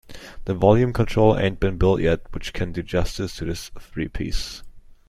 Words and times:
The 0.45 0.55
volume 0.55 0.93
control 0.93 1.37
ain't 1.37 1.59
been 1.59 1.77
built 1.77 2.01
yet 2.01 2.21
which 2.33 2.53
can 2.53 2.71
do 2.71 2.81
justice 2.81 3.35
to 3.35 3.45
this 3.45 3.69
three-piece! 3.79 4.63